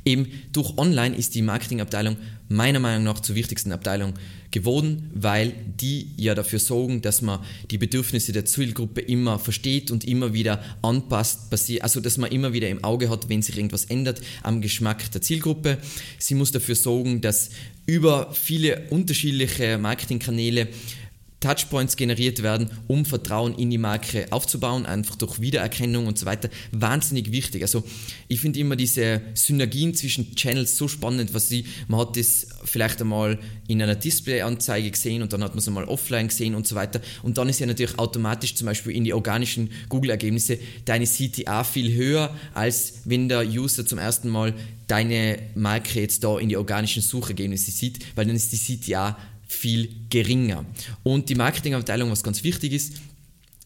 Eben 0.05 0.27
durch 0.51 0.77
Online 0.77 1.15
ist 1.15 1.35
die 1.35 1.41
Marketingabteilung 1.41 2.17
meiner 2.53 2.79
Meinung 2.79 3.03
nach 3.03 3.19
zur 3.19 3.35
wichtigsten 3.35 3.71
Abteilung 3.71 4.13
geworden, 4.51 5.09
weil 5.13 5.53
die 5.81 6.11
ja 6.15 6.35
dafür 6.35 6.59
sorgen, 6.59 7.01
dass 7.01 7.21
man 7.21 7.39
die 7.71 7.77
Bedürfnisse 7.77 8.31
der 8.31 8.45
Zielgruppe 8.45 9.01
immer 9.01 9.39
versteht 9.39 9.91
und 9.91 10.05
immer 10.05 10.33
wieder 10.33 10.63
anpasst, 10.81 11.51
also 11.81 11.99
dass 11.99 12.17
man 12.17 12.31
immer 12.31 12.53
wieder 12.53 12.69
im 12.69 12.83
Auge 12.83 13.09
hat, 13.09 13.29
wenn 13.29 13.41
sich 13.41 13.57
irgendwas 13.57 13.85
ändert 13.85 14.21
am 14.43 14.61
Geschmack 14.61 15.11
der 15.11 15.21
Zielgruppe. 15.21 15.79
Sie 16.19 16.35
muss 16.35 16.51
dafür 16.51 16.75
sorgen, 16.75 17.21
dass 17.21 17.49
über 17.85 18.31
viele 18.33 18.83
unterschiedliche 18.89 19.77
Marketingkanäle 19.77 20.69
Touchpoints 21.43 21.97
generiert 21.97 22.41
werden, 22.41 22.69
um 22.87 23.05
Vertrauen 23.05 23.53
in 23.55 23.69
die 23.69 23.77
Marke 23.77 24.27
aufzubauen, 24.29 24.85
einfach 24.85 25.17
durch 25.17 25.41
Wiedererkennung 25.41 26.07
und 26.07 26.17
so 26.17 26.25
weiter. 26.25 26.49
Wahnsinnig 26.71 27.33
wichtig. 27.33 27.63
Also 27.63 27.83
ich 28.29 28.39
finde 28.39 28.59
immer 28.59 28.77
diese 28.77 29.19
Synergien 29.33 29.93
zwischen 29.93 30.35
Channels 30.35 30.77
so 30.77 30.87
spannend, 30.87 31.33
was 31.33 31.49
sie, 31.49 31.65
man 31.89 31.99
hat 31.99 32.15
das 32.15 32.47
vielleicht 32.63 33.01
einmal 33.01 33.39
in 33.67 33.81
einer 33.81 33.95
Displayanzeige 33.95 34.89
gesehen 34.89 35.21
und 35.21 35.33
dann 35.33 35.43
hat 35.43 35.51
man 35.51 35.59
es 35.59 35.67
einmal 35.67 35.83
offline 35.83 36.29
gesehen 36.29 36.55
und 36.55 36.65
so 36.65 36.75
weiter. 36.75 37.01
Und 37.23 37.37
dann 37.37 37.49
ist 37.49 37.59
ja 37.59 37.65
natürlich 37.65 37.99
automatisch 37.99 38.55
zum 38.55 38.67
Beispiel 38.67 38.95
in 38.95 39.03
die 39.03 39.13
organischen 39.13 39.69
Google-Ergebnisse 39.89 40.59
deine 40.85 41.05
CTA 41.05 41.65
viel 41.65 41.93
höher, 41.93 42.33
als 42.53 43.01
wenn 43.03 43.27
der 43.27 43.45
User 43.45 43.85
zum 43.85 43.97
ersten 43.97 44.29
Mal 44.29 44.53
deine 44.87 45.39
Marke 45.55 45.99
jetzt 45.99 46.23
da 46.23 46.37
in 46.39 46.49
die 46.49 46.57
organischen 46.57 47.01
Suchergebnisse 47.01 47.71
sieht, 47.71 47.99
weil 48.15 48.25
dann 48.25 48.35
ist 48.35 48.51
die 48.51 48.79
CTA 48.79 49.17
viel 49.53 49.89
geringer. 50.09 50.65
Und 51.03 51.29
die 51.29 51.35
Marketingabteilung, 51.35 52.11
was 52.11 52.23
ganz 52.23 52.43
wichtig 52.43 52.73
ist, 52.73 52.93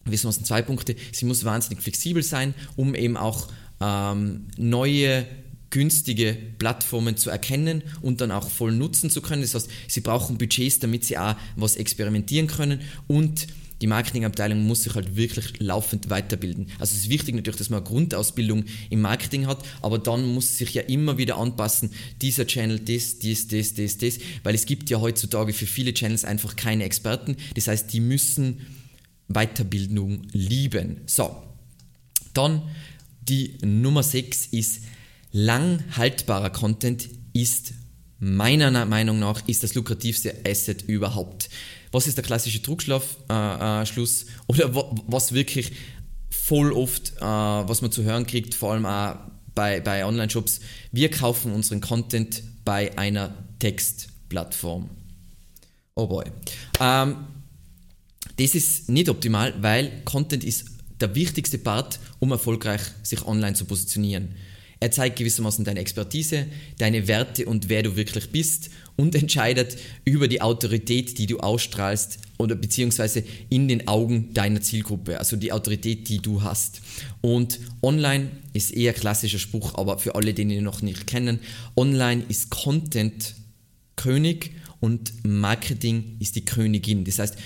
wissen 0.04 0.28
wir 0.28 0.32
sind 0.32 0.46
zwei 0.46 0.62
Punkte, 0.62 0.96
sie 1.12 1.26
muss 1.26 1.44
wahnsinnig 1.44 1.82
flexibel 1.82 2.22
sein, 2.22 2.54
um 2.76 2.94
eben 2.94 3.16
auch 3.16 3.48
ähm, 3.80 4.46
neue 4.56 5.26
günstige 5.70 6.36
Plattformen 6.58 7.16
zu 7.16 7.30
erkennen 7.30 7.82
und 8.00 8.20
dann 8.20 8.30
auch 8.30 8.48
voll 8.48 8.72
nutzen 8.72 9.10
zu 9.10 9.20
können. 9.20 9.42
Das 9.42 9.54
heißt, 9.54 9.68
sie 9.86 10.00
brauchen 10.00 10.38
Budgets, 10.38 10.78
damit 10.78 11.04
sie 11.04 11.18
auch 11.18 11.34
was 11.56 11.76
experimentieren 11.76 12.46
können 12.46 12.80
und 13.06 13.48
die 13.80 13.86
Marketingabteilung 13.86 14.66
muss 14.66 14.84
sich 14.84 14.94
halt 14.94 15.16
wirklich 15.16 15.60
laufend 15.60 16.10
weiterbilden. 16.10 16.66
Also 16.78 16.94
es 16.94 17.04
ist 17.04 17.10
wichtig 17.10 17.34
natürlich, 17.34 17.58
dass 17.58 17.70
man 17.70 17.80
eine 17.80 17.88
Grundausbildung 17.88 18.64
im 18.90 19.00
Marketing 19.00 19.46
hat, 19.46 19.64
aber 19.82 19.98
dann 19.98 20.26
muss 20.26 20.58
sich 20.58 20.74
ja 20.74 20.82
immer 20.82 21.18
wieder 21.18 21.36
anpassen, 21.36 21.90
dieser 22.20 22.46
Channel, 22.46 22.80
das, 22.80 23.18
das, 23.20 23.46
das, 23.48 23.74
das, 23.74 23.98
das, 23.98 24.18
weil 24.42 24.54
es 24.54 24.66
gibt 24.66 24.90
ja 24.90 25.00
heutzutage 25.00 25.52
für 25.52 25.66
viele 25.66 25.94
Channels 25.94 26.24
einfach 26.24 26.56
keine 26.56 26.84
Experten. 26.84 27.36
Das 27.54 27.68
heißt, 27.68 27.92
die 27.92 28.00
müssen 28.00 28.66
Weiterbildung 29.28 30.22
lieben. 30.32 31.02
So, 31.06 31.36
dann 32.34 32.62
die 33.28 33.58
Nummer 33.62 34.02
6 34.02 34.46
ist 34.46 34.82
lang 35.32 35.84
haltbarer 35.96 36.50
Content 36.50 37.08
ist 37.32 37.74
meiner 38.18 38.86
Meinung 38.86 39.18
nach 39.18 39.46
ist 39.46 39.62
das 39.62 39.74
lukrativste 39.74 40.34
Asset 40.46 40.82
überhaupt 40.82 41.50
was 41.92 42.06
ist 42.06 42.16
der 42.16 42.24
klassische 42.24 42.62
Trugschluss 42.62 43.16
äh, 43.30 43.82
äh, 43.82 44.06
oder 44.46 44.74
was 45.06 45.32
wirklich 45.32 45.72
voll 46.30 46.72
oft, 46.72 47.12
äh, 47.16 47.20
was 47.22 47.82
man 47.82 47.92
zu 47.92 48.02
hören 48.02 48.26
kriegt, 48.26 48.54
vor 48.54 48.72
allem 48.72 48.86
auch 48.86 49.16
bei, 49.54 49.80
bei 49.80 50.04
Online-Shops, 50.04 50.60
wir 50.92 51.10
kaufen 51.10 51.52
unseren 51.52 51.80
Content 51.80 52.42
bei 52.64 52.96
einer 52.96 53.34
Textplattform. 53.58 54.88
Oh 55.94 56.06
boy. 56.06 56.26
Ähm, 56.80 57.16
das 58.36 58.54
ist 58.54 58.88
nicht 58.88 59.08
optimal, 59.08 59.52
weil 59.60 60.02
Content 60.04 60.44
ist 60.44 60.66
der 61.00 61.14
wichtigste 61.14 61.58
Part, 61.58 61.98
um 62.20 62.30
erfolgreich 62.30 62.82
sich 63.02 63.26
online 63.26 63.54
zu 63.54 63.64
positionieren. 63.64 64.34
Er 64.80 64.92
zeigt 64.92 65.18
gewissermaßen 65.18 65.64
deine 65.64 65.80
Expertise, 65.80 66.46
deine 66.78 67.08
Werte 67.08 67.46
und 67.46 67.68
wer 67.68 67.82
du 67.82 67.96
wirklich 67.96 68.30
bist 68.30 68.70
und 68.98 69.14
entscheidet 69.14 69.78
über 70.04 70.26
die 70.26 70.42
Autorität, 70.42 71.18
die 71.18 71.26
du 71.26 71.38
ausstrahlst 71.38 72.18
oder 72.36 72.56
beziehungsweise 72.56 73.22
in 73.48 73.68
den 73.68 73.86
Augen 73.86 74.34
deiner 74.34 74.60
Zielgruppe, 74.60 75.18
also 75.18 75.36
die 75.36 75.52
Autorität, 75.52 76.08
die 76.08 76.18
du 76.18 76.42
hast. 76.42 76.82
Und 77.20 77.60
online 77.80 78.28
ist 78.52 78.72
eher 78.72 78.92
klassischer 78.92 79.38
Spruch, 79.38 79.76
aber 79.76 79.98
für 79.98 80.16
alle, 80.16 80.34
die 80.34 80.42
ihn 80.42 80.64
noch 80.64 80.82
nicht 80.82 81.06
kennen, 81.06 81.38
online 81.76 82.24
ist 82.28 82.50
Content 82.50 83.36
König 83.94 84.52
und 84.80 85.12
Marketing 85.24 86.16
ist 86.18 86.34
die 86.34 86.44
Königin. 86.44 87.04
Das 87.04 87.20
heißt, 87.20 87.36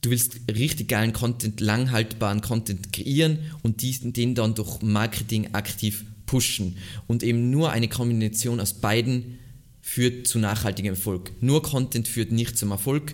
du 0.00 0.10
willst 0.10 0.40
richtig 0.52 0.88
geilen 0.88 1.12
Content, 1.12 1.60
langhaltbaren 1.60 2.40
Content 2.40 2.92
kreieren 2.92 3.38
und 3.62 3.82
diesen, 3.82 4.12
den 4.12 4.34
dann 4.34 4.54
durch 4.54 4.82
Marketing 4.82 5.54
aktiv 5.54 6.04
pushen. 6.26 6.76
Und 7.06 7.22
eben 7.22 7.50
nur 7.50 7.70
eine 7.70 7.88
Kombination 7.88 8.58
aus 8.58 8.74
beiden 8.74 9.38
führt 9.82 10.26
zu 10.26 10.38
nachhaltigem 10.38 10.94
Erfolg. 10.94 11.32
Nur 11.42 11.62
Content 11.62 12.08
führt 12.08 12.32
nicht 12.32 12.56
zum 12.56 12.70
Erfolg. 12.70 13.12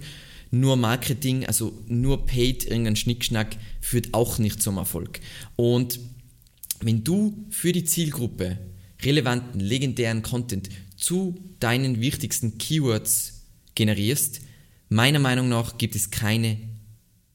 Nur 0.51 0.77
Marketing, 0.77 1.45
also 1.47 1.77
nur 1.89 2.27
Paid, 2.27 2.65
irgendein 2.65 2.97
Schnickschnack, 2.97 3.57
führt 3.81 4.15
auch 4.15 4.39
nicht 4.39 4.63
zum 4.63 4.77
Erfolg. 4.77 5.21
Und 5.57 5.99
wenn 6.81 7.03
du 7.03 7.47
für 7.51 7.73
die 7.73 7.85
Zielgruppe 7.85 8.59
relevanten, 9.03 9.61
legendären 9.61 10.23
Content 10.23 10.69
zu 10.97 11.35
deinen 11.59 12.01
wichtigsten 12.01 12.59
Keywords 12.59 13.43
generierst, 13.75 14.41
meiner 14.89 15.19
Meinung 15.19 15.49
nach 15.49 15.79
gibt 15.79 15.95
es 15.97 16.11
keine 16.11 16.57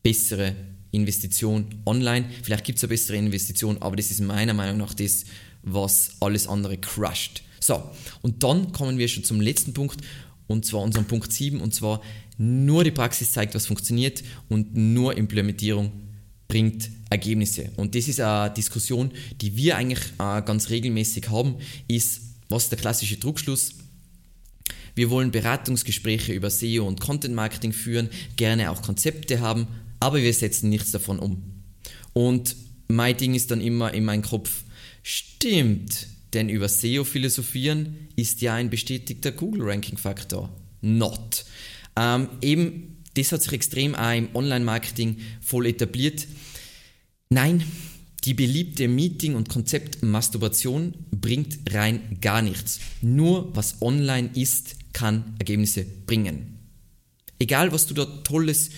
bessere 0.02 0.56
Investition 0.92 1.82
online. 1.86 2.26
Vielleicht 2.44 2.66
gibt 2.66 2.78
es 2.78 2.84
eine 2.84 2.90
bessere 2.90 3.18
Investition, 3.18 3.82
aber 3.82 3.96
das 3.96 4.12
ist 4.12 4.22
meiner 4.22 4.54
Meinung 4.54 4.78
nach 4.78 4.94
das, 4.94 5.26
was 5.64 6.12
alles 6.20 6.48
andere 6.48 6.78
crusht. 6.78 7.44
So, 7.64 7.82
und 8.22 8.44
dann 8.44 8.74
kommen 8.74 8.98
wir 8.98 9.08
schon 9.08 9.24
zum 9.24 9.40
letzten 9.40 9.72
Punkt, 9.72 10.02
und 10.48 10.66
zwar 10.66 10.82
unserem 10.82 11.06
Punkt 11.06 11.32
7, 11.32 11.62
und 11.62 11.74
zwar 11.74 12.02
nur 12.38 12.84
die 12.84 12.92
Praxis 12.92 13.32
zeigt, 13.32 13.56
was 13.56 13.68
funktioniert 13.68 14.22
und 14.50 14.76
nur 14.76 15.16
Implementierung 15.16 15.94
bringt 16.50 16.90
Ergebnisse. 17.10 17.72
Und 17.78 17.96
das 17.96 18.10
ist 18.10 18.20
eine 18.20 18.54
Diskussion, 18.54 19.12
die 19.40 19.56
wir 19.56 19.78
eigentlich 19.78 20.04
äh, 20.20 20.42
ganz 20.42 20.70
regelmäßig 20.72 21.30
haben, 21.30 21.56
ist, 21.88 22.22
was 22.50 22.68
der 22.68 22.78
klassische 22.78 23.16
Druckschluss? 23.16 23.76
Wir 24.94 25.10
wollen 25.10 25.32
Beratungsgespräche 25.32 26.34
über 26.34 26.50
SEO 26.50 26.86
und 26.86 27.00
Content 27.00 27.34
Marketing 27.34 27.72
führen, 27.72 28.10
gerne 28.36 28.72
auch 28.72 28.82
Konzepte 28.82 29.40
haben, 29.40 29.68
aber 30.02 30.22
wir 30.22 30.34
setzen 30.34 30.70
nichts 30.70 30.92
davon 30.92 31.18
um. 31.18 31.42
Und 32.12 32.58
mein 32.90 33.16
Ding 33.16 33.36
ist 33.36 33.52
dann 33.52 33.62
immer 33.62 33.94
in 33.94 34.04
meinem 34.04 34.22
Kopf, 34.22 34.66
Stimmt, 35.06 36.08
denn 36.34 36.50
über 36.50 36.68
SEO 36.70 37.04
philosophieren 37.04 38.08
ist 38.16 38.42
ja 38.42 38.56
ein 38.56 38.70
bestätigter 38.70 39.32
Google-Ranking-Faktor. 39.32 40.50
Not. 40.82 41.46
Ähm, 41.96 42.30
eben, 42.42 43.04
das 43.14 43.32
hat 43.32 43.44
sich 43.44 43.54
extrem 43.54 43.96
auch 43.96 44.16
im 44.16 44.30
Online-Marketing 44.34 45.18
voll 45.42 45.68
etabliert. 45.68 46.28
Nein, 47.30 47.64
die 48.24 48.34
beliebte 48.34 48.88
Meeting- 48.88 49.36
und 49.36 49.50
Konzept-Masturbation 49.50 50.94
bringt 51.12 51.74
rein 51.74 52.18
gar 52.22 52.42
nichts. 52.42 52.80
Nur 53.02 53.56
was 53.56 53.82
online 53.82 54.30
ist, 54.36 54.76
kann 54.94 55.36
Ergebnisse 55.40 55.86
bringen. 56.06 56.60
Egal, 57.40 57.72
was 57.72 57.88
du 57.88 57.94
da 57.94 58.06
Tolles 58.06 58.70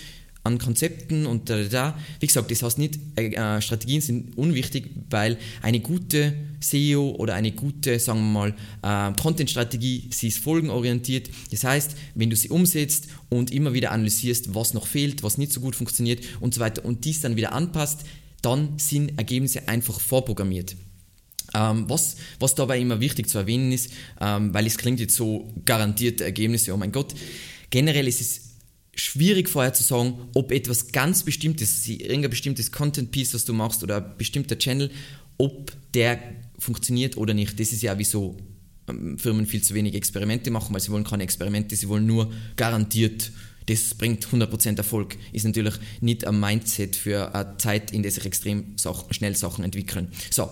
an 0.45 0.59
Konzepten 0.59 1.25
und 1.25 1.49
da, 1.49 1.57
da, 1.57 1.63
da. 1.63 1.99
Wie 2.19 2.27
gesagt, 2.27 2.51
das 2.51 2.61
heißt 2.61 2.77
nicht, 2.77 2.99
äh, 3.17 3.33
äh, 3.33 3.61
Strategien 3.61 3.99
sind 3.99 4.37
unwichtig, 4.37 4.91
weil 5.09 5.37
eine 5.61 5.79
gute 5.79 6.33
SEO 6.59 7.15
oder 7.17 7.33
eine 7.33 7.51
gute, 7.51 7.99
sagen 7.99 8.19
wir 8.19 8.53
mal, 8.81 9.09
äh, 9.11 9.19
Content-Strategie, 9.19 10.09
sie 10.11 10.27
ist 10.27 10.37
folgenorientiert. 10.37 11.29
Das 11.51 11.63
heißt, 11.63 11.95
wenn 12.13 12.29
du 12.29 12.35
sie 12.35 12.49
umsetzt 12.49 13.07
und 13.29 13.51
immer 13.51 13.73
wieder 13.73 13.91
analysierst, 13.91 14.53
was 14.53 14.73
noch 14.73 14.85
fehlt, 14.85 15.23
was 15.23 15.37
nicht 15.37 15.51
so 15.51 15.61
gut 15.61 15.75
funktioniert 15.75 16.23
und 16.39 16.53
so 16.53 16.61
weiter 16.61 16.85
und 16.85 17.05
dies 17.05 17.21
dann 17.21 17.35
wieder 17.35 17.51
anpasst, 17.51 18.05
dann 18.41 18.77
sind 18.77 19.17
Ergebnisse 19.17 19.67
einfach 19.67 19.99
vorprogrammiert. 19.99 20.75
Ähm, 21.55 21.85
was, 21.87 22.17
was 22.39 22.53
dabei 22.53 22.79
immer 22.79 22.99
wichtig 22.99 23.29
zu 23.29 23.39
erwähnen 23.39 23.71
ist, 23.71 23.91
ähm, 24.21 24.53
weil 24.53 24.67
es 24.67 24.77
klingt 24.77 24.99
jetzt 24.99 25.15
so 25.15 25.51
garantierte 25.65 26.23
Ergebnisse, 26.23 26.73
oh 26.73 26.77
mein 26.77 26.91
Gott, 26.91 27.15
generell 27.71 28.07
ist 28.07 28.21
es 28.21 28.44
schwierig 28.95 29.49
vorher 29.49 29.73
zu 29.73 29.83
sagen, 29.83 30.29
ob 30.33 30.51
etwas 30.51 30.91
ganz 30.91 31.23
bestimmtes, 31.23 31.87
irgendein 31.87 32.29
bestimmtes 32.29 32.71
Content-Piece, 32.71 33.33
was 33.33 33.45
du 33.45 33.53
machst 33.53 33.83
oder 33.83 33.97
ein 33.97 34.17
bestimmter 34.17 34.57
Channel, 34.57 34.89
ob 35.37 35.73
der 35.93 36.19
funktioniert 36.57 37.17
oder 37.17 37.33
nicht. 37.33 37.59
Das 37.59 37.73
ist 37.73 37.83
ja 37.83 37.97
wieso 37.97 38.37
ähm, 38.87 39.17
Firmen 39.17 39.45
viel 39.45 39.61
zu 39.61 39.73
wenig 39.73 39.95
Experimente 39.95 40.49
machen, 40.49 40.73
weil 40.73 40.81
sie 40.81 40.91
wollen 40.91 41.03
keine 41.03 41.23
Experimente, 41.23 41.75
sie 41.75 41.89
wollen 41.89 42.05
nur 42.05 42.31
garantiert, 42.55 43.31
das 43.67 43.95
bringt 43.95 44.27
100% 44.27 44.77
Erfolg. 44.77 45.17
Ist 45.33 45.45
natürlich 45.45 45.73
nicht 45.99 46.25
ein 46.25 46.39
Mindset 46.39 46.95
für 46.95 47.33
eine 47.33 47.57
Zeit, 47.57 47.91
in 47.91 48.03
der 48.03 48.11
sich 48.11 48.25
extrem 48.25 48.75
schnell 49.09 49.35
Sachen 49.35 49.63
entwickeln. 49.63 50.09
So, 50.29 50.49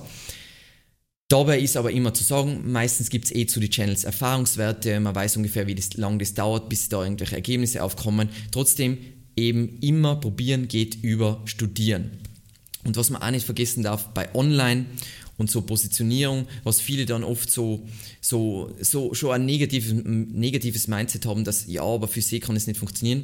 Dabei 1.30 1.60
ist 1.60 1.78
aber 1.78 1.92
immer 1.92 2.14
zu 2.14 2.24
sagen, 2.24 2.72
meistens 2.72 3.10
gibt 3.10 3.26
es 3.26 3.36
eh 3.36 3.48
zu 3.48 3.60
den 3.60 3.72
Channels 3.72 4.04
Erfahrungswerte, 4.04 5.00
man 5.00 5.16
weiß 5.16 5.38
ungefähr, 5.38 5.66
wie 5.66 5.76
das, 5.76 5.96
lang 5.96 6.20
das 6.20 6.34
dauert, 6.34 6.70
bis 6.70 6.90
da 6.90 7.04
irgendwelche 7.04 7.36
Ergebnisse 7.36 7.84
aufkommen. 7.84 8.30
Trotzdem 8.52 8.98
eben 9.36 9.80
immer 9.80 10.16
probieren 10.18 10.68
geht 10.68 10.96
über 11.04 11.42
studieren. 11.46 12.12
Und 12.84 12.98
was 12.98 13.10
man 13.10 13.22
auch 13.22 13.32
nicht 13.32 13.46
vergessen 13.46 13.84
darf, 13.84 14.10
bei 14.14 14.34
Online 14.36 14.86
und 15.38 15.50
so 15.50 15.62
Positionierung, 15.62 16.48
was 16.64 16.82
viele 16.82 17.06
dann 17.06 17.24
oft 17.24 17.50
so, 17.50 17.88
so, 18.22 18.76
so 18.80 19.14
schon 19.14 19.32
ein 19.32 19.46
negatives, 19.46 19.94
negatives 19.94 20.88
Mindset 20.88 21.26
haben, 21.26 21.44
dass 21.44 21.66
ja, 21.68 21.82
aber 21.82 22.08
für 22.08 22.22
sie 22.22 22.40
kann 22.40 22.56
es 22.56 22.68
nicht 22.68 22.78
funktionieren. 22.78 23.24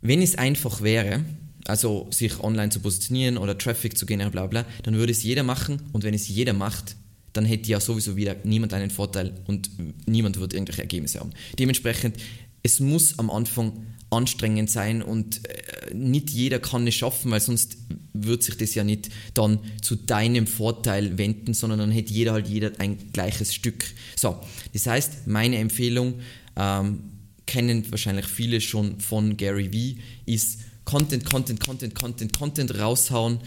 Wenn 0.00 0.22
es 0.22 0.36
einfach 0.36 0.82
wäre, 0.82 1.24
also 1.68 2.08
sich 2.10 2.40
online 2.40 2.70
zu 2.70 2.80
positionieren 2.80 3.38
oder 3.38 3.56
Traffic 3.56 3.96
zu 3.96 4.06
generieren, 4.06 4.32
bla 4.32 4.46
bla, 4.46 4.64
dann 4.82 4.94
würde 4.94 5.12
es 5.12 5.22
jeder 5.22 5.42
machen 5.42 5.82
und 5.92 6.04
wenn 6.04 6.14
es 6.14 6.28
jeder 6.28 6.52
macht, 6.52 6.96
dann 7.32 7.44
hätte 7.44 7.70
ja 7.70 7.80
sowieso 7.80 8.16
wieder 8.16 8.36
niemand 8.44 8.72
einen 8.74 8.90
Vorteil 8.90 9.32
und 9.46 9.70
niemand 10.06 10.40
wird 10.40 10.54
irgendwelche 10.54 10.82
Ergebnisse 10.82 11.20
haben. 11.20 11.30
Dementsprechend, 11.58 12.16
es 12.62 12.80
muss 12.80 13.18
am 13.18 13.30
Anfang 13.30 13.86
anstrengend 14.10 14.70
sein 14.70 15.02
und 15.02 15.44
äh, 15.46 15.94
nicht 15.94 16.30
jeder 16.30 16.58
kann 16.58 16.86
es 16.86 16.94
schaffen, 16.94 17.30
weil 17.30 17.40
sonst 17.40 17.76
wird 18.14 18.42
sich 18.42 18.56
das 18.56 18.74
ja 18.74 18.82
nicht 18.82 19.10
dann 19.34 19.58
zu 19.82 19.96
deinem 19.96 20.46
Vorteil 20.46 21.18
wenden, 21.18 21.52
sondern 21.54 21.78
dann 21.78 21.90
hätte 21.90 22.12
jeder 22.12 22.32
halt 22.32 22.48
jeder 22.48 22.72
ein 22.78 22.96
gleiches 23.12 23.54
Stück. 23.54 23.84
So, 24.16 24.40
das 24.72 24.86
heißt, 24.86 25.26
meine 25.26 25.58
Empfehlung, 25.58 26.14
ähm, 26.56 27.00
kennen 27.48 27.90
wahrscheinlich 27.90 28.26
viele 28.26 28.60
schon 28.60 29.00
von 29.00 29.36
Gary 29.36 29.72
Vee, 29.72 29.98
ist 30.26 30.60
Content, 30.88 31.28
Content, 31.28 31.60
Content, 31.60 31.94
Content, 31.94 32.32
Content 32.32 32.78
raushauen, 32.80 33.40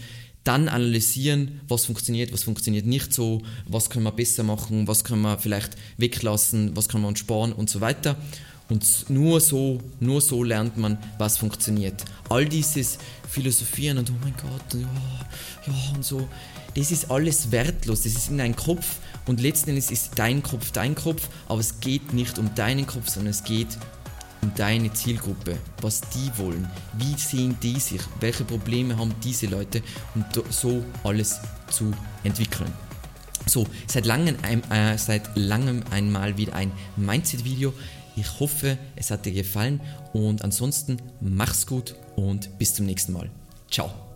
dann 0.44 0.68
analysieren, 0.68 1.60
was 1.66 1.86
funktioniert, 1.86 2.32
was 2.32 2.44
funktioniert 2.44 2.86
nicht 2.86 3.12
so, 3.12 3.42
was 3.66 3.90
können 3.90 4.04
wir 4.04 4.12
besser 4.12 4.44
machen, 4.44 4.86
was 4.86 5.02
können 5.02 5.22
wir 5.22 5.38
vielleicht 5.38 5.76
weglassen, 5.96 6.76
was 6.76 6.88
können 6.88 7.02
wir 7.02 7.08
uns 7.08 7.18
sparen 7.18 7.52
und 7.52 7.68
so 7.68 7.80
weiter. 7.80 8.16
Und 8.68 9.10
nur 9.10 9.40
so, 9.40 9.80
nur 9.98 10.20
so 10.20 10.44
lernt 10.44 10.76
man, 10.76 10.98
was 11.18 11.36
funktioniert. 11.36 12.04
All 12.28 12.44
dieses 12.44 12.98
Philosophieren 13.28 13.98
und 13.98 14.10
oh 14.10 14.14
mein 14.22 14.34
Gott, 14.34 14.80
ja, 14.80 14.88
ja 15.66 15.94
und 15.96 16.04
so, 16.04 16.28
das 16.76 16.92
ist 16.92 17.10
alles 17.10 17.50
wertlos. 17.50 18.02
Das 18.02 18.12
ist 18.12 18.30
in 18.30 18.38
deinem 18.38 18.54
Kopf 18.54 19.00
und 19.26 19.40
letzten 19.40 19.70
Endes 19.70 19.90
ist 19.90 20.12
dein 20.14 20.44
Kopf 20.44 20.70
dein 20.70 20.94
Kopf, 20.94 21.28
aber 21.48 21.58
es 21.58 21.80
geht 21.80 22.12
nicht 22.12 22.38
um 22.38 22.54
deinen 22.54 22.86
Kopf, 22.86 23.08
sondern 23.08 23.32
es 23.32 23.42
geht 23.42 23.76
um 24.42 24.52
deine 24.54 24.92
Zielgruppe, 24.92 25.56
was 25.80 26.00
die 26.00 26.30
wollen, 26.36 26.68
wie 26.98 27.14
sehen 27.16 27.56
die 27.62 27.78
sich, 27.78 28.00
welche 28.20 28.44
Probleme 28.44 28.96
haben 28.96 29.14
diese 29.22 29.46
Leute 29.46 29.82
und 30.14 30.26
so 30.50 30.84
alles 31.04 31.40
zu 31.70 31.92
entwickeln. 32.24 32.72
So, 33.46 33.66
seit 33.86 34.06
langem, 34.06 34.36
äh, 34.70 34.96
seit 34.98 35.36
langem 35.36 35.82
einmal 35.90 36.36
wieder 36.36 36.54
ein 36.54 36.70
Mindset-Video. 36.96 37.72
Ich 38.14 38.40
hoffe, 38.40 38.78
es 38.94 39.10
hat 39.10 39.24
dir 39.24 39.32
gefallen 39.32 39.80
und 40.12 40.42
ansonsten 40.42 40.98
mach's 41.20 41.66
gut 41.66 41.94
und 42.14 42.58
bis 42.58 42.74
zum 42.74 42.86
nächsten 42.86 43.12
Mal. 43.12 43.30
Ciao. 43.70 44.11